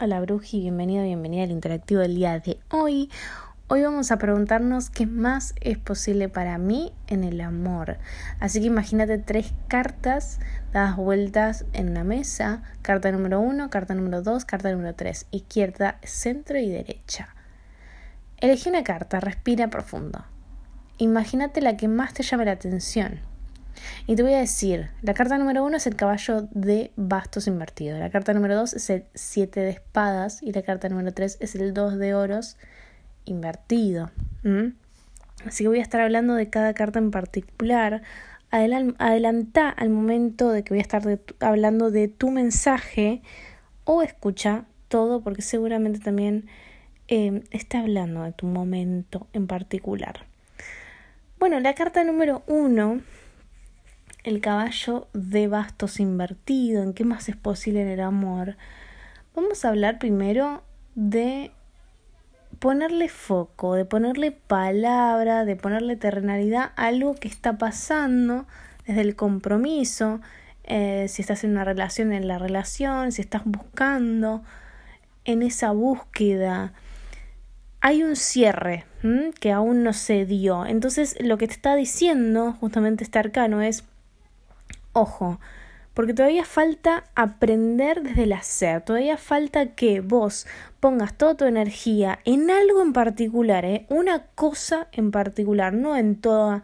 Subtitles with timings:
[0.00, 3.12] Hola Bruji, bienvenido, bienvenida al interactivo del día de hoy.
[3.68, 7.98] Hoy vamos a preguntarnos qué más es posible para mí en el amor.
[8.40, 10.40] Así que imagínate tres cartas
[10.72, 12.64] dadas vueltas en una mesa.
[12.82, 15.28] Carta número uno, carta número dos, carta número tres.
[15.30, 17.28] Izquierda, centro y derecha.
[18.38, 20.24] Elegí una carta, respira profundo.
[20.98, 23.20] Imagínate la que más te llame la atención.
[24.06, 27.98] Y te voy a decir, la carta número uno es el caballo de bastos invertido,
[27.98, 31.54] la carta número dos es el siete de espadas y la carta número tres es
[31.54, 32.56] el dos de oros
[33.24, 34.10] invertido.
[35.46, 38.02] Así que voy a estar hablando de cada carta en particular.
[38.50, 41.02] adelanta al momento de que voy a estar
[41.40, 43.22] hablando de tu mensaje
[43.84, 46.46] o escucha todo porque seguramente también
[47.08, 50.26] eh, está hablando de tu momento en particular.
[51.38, 53.00] Bueno, la carta número uno
[54.24, 58.56] el caballo de bastos invertido, en qué más es posible en el amor.
[59.36, 60.62] Vamos a hablar primero
[60.94, 61.52] de
[62.58, 68.46] ponerle foco, de ponerle palabra, de ponerle terrenalidad a algo que está pasando
[68.86, 70.20] desde el compromiso,
[70.64, 74.42] eh, si estás en una relación, en la relación, si estás buscando,
[75.24, 76.72] en esa búsqueda.
[77.80, 78.86] Hay un cierre
[79.40, 80.64] que aún no se dio.
[80.64, 83.84] Entonces lo que te está diciendo justamente este arcano es
[84.94, 85.40] Ojo,
[85.92, 90.46] porque todavía falta aprender desde el hacer, todavía falta que vos
[90.78, 93.86] pongas toda tu energía en algo en particular, ¿eh?
[93.88, 96.62] una cosa en particular, no en toda,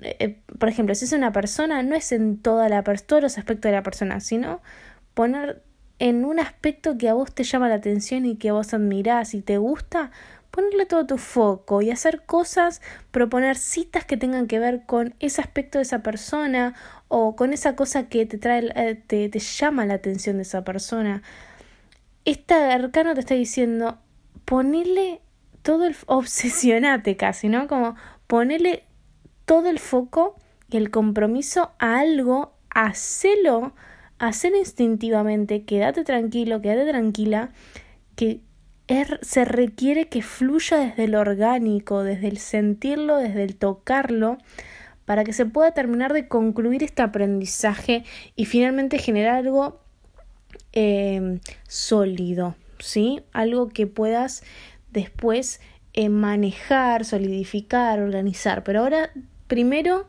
[0.00, 3.68] eh, por ejemplo, si es una persona, no es en toda la, todos los aspectos
[3.70, 4.62] de la persona, sino
[5.12, 5.62] poner
[5.98, 9.42] en un aspecto que a vos te llama la atención y que vos admirás y
[9.42, 10.10] te gusta,
[10.56, 15.42] ponerle todo tu foco y hacer cosas, proponer citas que tengan que ver con ese
[15.42, 16.74] aspecto de esa persona
[17.08, 20.64] o con esa cosa que te trae, eh, te, te llama la atención de esa
[20.64, 21.22] persona.
[22.24, 23.98] Este arcano te está diciendo,
[24.46, 25.20] ponele
[25.60, 27.68] todo el, obsesionate casi, ¿no?
[27.68, 27.94] Como
[28.26, 28.84] ponele
[29.44, 30.36] todo el foco
[30.70, 33.74] y el compromiso a algo, hacelo,
[34.18, 37.50] hacelo instintivamente, quédate tranquilo, quédate tranquila,
[38.16, 38.40] que
[39.22, 44.38] Se requiere que fluya desde el orgánico, desde el sentirlo, desde el tocarlo,
[45.04, 48.04] para que se pueda terminar de concluir este aprendizaje
[48.36, 49.80] y finalmente generar algo
[50.72, 53.22] em, sólido, ¿sí?
[53.32, 54.42] Algo que puedas
[54.92, 55.60] después
[55.94, 58.62] eh, manejar, solidificar, organizar.
[58.64, 59.10] Pero ahora,
[59.46, 60.06] primero,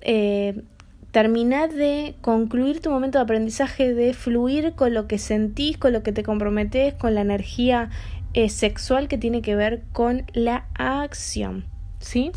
[0.00, 0.62] eh,
[1.10, 6.02] termina de concluir tu momento de aprendizaje, de fluir con lo que sentís, con lo
[6.02, 7.90] que te comprometes, con la energía
[8.32, 11.64] eh, sexual que tiene que ver con la acción.
[11.98, 12.32] ¿Sí?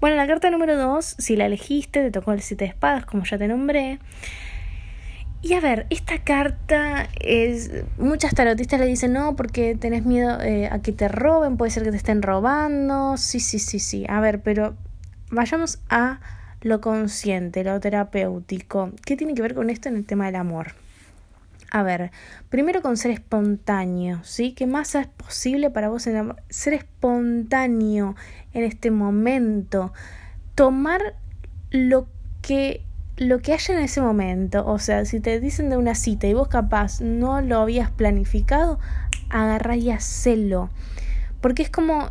[0.00, 3.24] Bueno, la carta número 2, si la elegiste, te tocó el 7 de espadas, como
[3.24, 4.00] ya te nombré.
[5.40, 7.70] Y a ver, esta carta es.
[7.98, 11.82] Muchas tarotistas le dicen no porque tenés miedo eh, a que te roben, puede ser
[11.84, 13.18] que te estén robando.
[13.18, 14.06] Sí, sí, sí, sí.
[14.08, 14.74] A ver, pero
[15.30, 16.18] vayamos a
[16.64, 18.90] lo consciente, lo terapéutico.
[19.04, 20.72] ¿Qué tiene que ver con esto en el tema del amor?
[21.70, 22.10] A ver,
[22.48, 24.52] primero con ser espontáneo, ¿sí?
[24.52, 26.36] ¿Qué más es posible para vos en amor?
[26.48, 28.16] Ser espontáneo
[28.54, 29.92] en este momento.
[30.54, 31.14] Tomar
[31.70, 32.08] lo
[32.42, 32.82] que
[33.16, 36.34] lo que haya en ese momento, o sea, si te dicen de una cita y
[36.34, 38.80] vos capaz no lo habías planificado,
[39.30, 40.70] agarra y hacelo.
[41.40, 42.08] Porque es como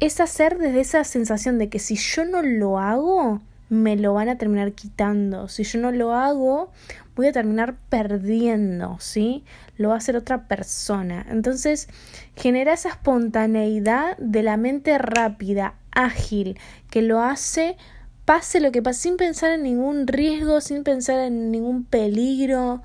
[0.00, 4.28] es hacer desde esa sensación de que si yo no lo hago, me lo van
[4.28, 5.48] a terminar quitando.
[5.48, 6.70] Si yo no lo hago,
[7.16, 9.44] voy a terminar perdiendo, ¿sí?
[9.76, 11.26] Lo va a hacer otra persona.
[11.28, 11.88] Entonces,
[12.36, 16.58] genera esa espontaneidad de la mente rápida, ágil,
[16.90, 17.76] que lo hace
[18.24, 22.82] pase lo que pase, sin pensar en ningún riesgo, sin pensar en ningún peligro.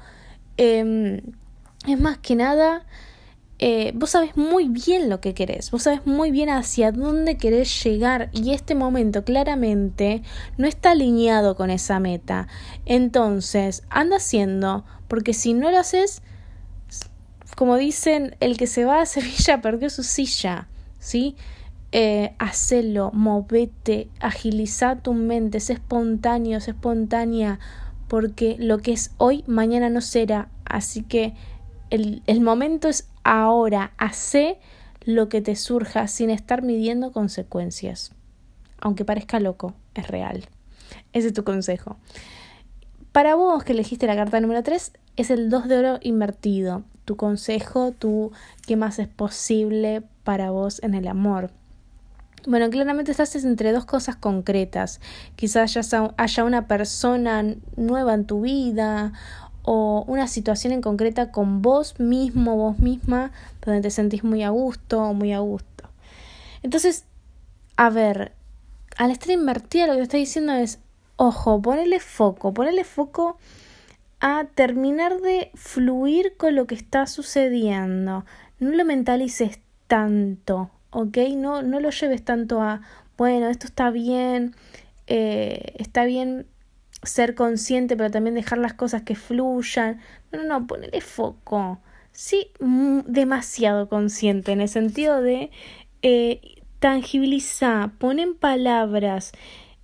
[0.55, 1.19] Em,
[1.85, 2.85] es más que nada
[3.65, 7.81] eh, vos sabes muy bien lo que querés, vos sabes muy bien hacia dónde querés
[7.81, 10.21] llegar y este momento claramente
[10.57, 12.49] no está alineado con esa meta.
[12.85, 16.21] Entonces, anda haciendo, porque si no lo haces,
[17.55, 20.67] como dicen, el que se va a Sevilla perdió su silla,
[20.99, 21.37] ¿sí?
[21.93, 27.61] Eh, hacelo, movete, agiliza tu mente, sé espontáneo, sé espontánea,
[28.09, 30.49] porque lo que es hoy, mañana no será.
[30.65, 31.33] Así que
[31.93, 34.57] el, el momento es ahora, hace
[35.05, 38.11] lo que te surja sin estar midiendo consecuencias.
[38.81, 40.47] Aunque parezca loco, es real.
[41.13, 41.97] Ese es tu consejo.
[43.11, 46.81] Para vos que elegiste la carta número 3, es el 2 de oro invertido.
[47.05, 48.31] Tu consejo, tu
[48.65, 51.51] qué más es posible para vos en el amor.
[52.47, 54.99] Bueno, claramente estás entre dos cosas concretas.
[55.35, 55.77] Quizás
[56.17, 59.13] haya una persona nueva en tu vida
[59.63, 63.31] o una situación en concreta con vos mismo, vos misma,
[63.65, 65.89] donde te sentís muy a gusto o muy a gusto.
[66.61, 67.05] Entonces,
[67.75, 68.33] a ver,
[68.97, 70.79] al estar invertida lo que te está diciendo es,
[71.15, 73.37] ojo, ponele foco, ponele foco
[74.19, 78.25] a terminar de fluir con lo que está sucediendo.
[78.59, 81.17] No lo mentalices tanto, ¿ok?
[81.35, 82.81] No, no lo lleves tanto a,
[83.17, 84.55] bueno, esto está bien,
[85.07, 86.47] eh, está bien
[87.03, 89.99] ser consciente, pero también dejar las cosas que fluyan.
[90.31, 91.79] No, no, no, ponele foco.
[92.11, 92.51] Sí,
[93.07, 95.49] demasiado consciente en el sentido de
[96.03, 96.41] eh,
[96.79, 99.31] tangibilizar, pon en palabras,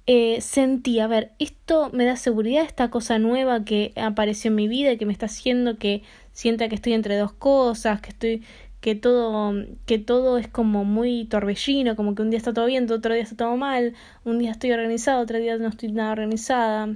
[0.05, 4.67] eh, sentí, a ver, esto me da seguridad, esta cosa nueva que apareció en mi
[4.67, 8.43] vida y que me está haciendo que sienta que estoy entre dos cosas, que estoy,
[8.81, 9.53] que todo,
[9.85, 13.23] que todo es como muy torbellino, como que un día está todo bien, otro día
[13.23, 13.93] está todo mal,
[14.25, 16.95] un día estoy organizado, otro día no estoy nada organizada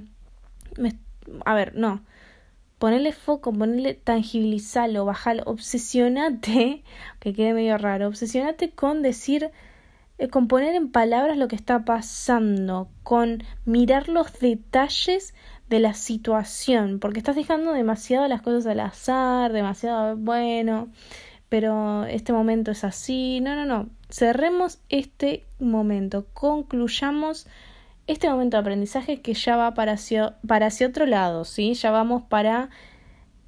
[1.44, 2.02] a ver, no.
[2.78, 6.82] Ponerle foco, ponerle tangibilizarlo, bajarlo, obsesionate,
[7.20, 9.50] que quede medio raro, obsesionate con decir,
[10.18, 15.34] eh, con poner en palabras lo que está pasando, con mirar los detalles
[15.68, 20.88] de la situación, porque estás dejando demasiado las cosas al azar, demasiado bueno,
[21.48, 27.46] pero este momento es así, no, no, no, cerremos este momento, concluyamos
[28.06, 31.74] este momento de aprendizaje que ya va para hacia, para hacia otro lado, ¿sí?
[31.74, 32.70] Ya vamos para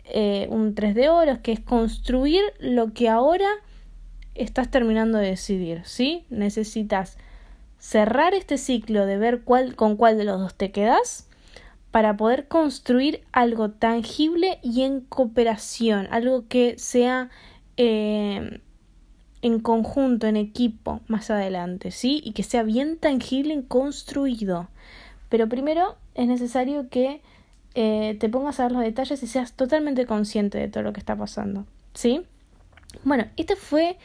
[0.05, 3.49] eh, un 3 de oros, que es construir lo que ahora
[4.35, 6.25] estás terminando de decidir, ¿sí?
[6.31, 7.19] Necesitas
[7.79, 11.29] cerrar este ciclo de ver cuál, con cuál de los dos te quedas
[11.91, 17.31] para poder construir algo tangible y en cooperación, algo que sea
[17.77, 18.61] eh,
[19.43, 22.21] en conjunto, en equipo, más adelante, ¿sí?
[22.25, 24.69] Y que sea bien tangible y construido.
[25.29, 27.21] Pero primero es necesario que
[27.75, 31.01] eh, te pongas a ver los detalles y seas totalmente consciente de todo lo que
[31.01, 32.23] está pasando, ¿sí?
[33.05, 33.99] Bueno, este fue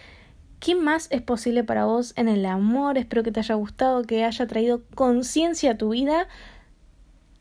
[0.62, 3.00] ¿Qué más es posible para vos en el amor?
[3.00, 6.28] Espero que te haya gustado, que haya traído conciencia a tu vida.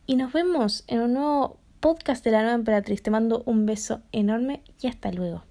[0.07, 3.03] Y nos vemos en un nuevo podcast de la nueva emperatriz.
[3.03, 5.50] Te mando un beso enorme y hasta luego.